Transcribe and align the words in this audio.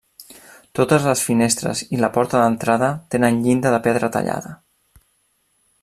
Totes 0.77 1.03
les 1.09 1.19
finestres 1.25 1.83
i 1.97 1.99
la 2.05 2.09
porta 2.17 2.41
d'entrada 2.45 2.91
tenen 3.17 3.39
llinda 3.45 3.75
de 3.77 3.81
pedra 3.89 4.11
tallada. 4.17 4.57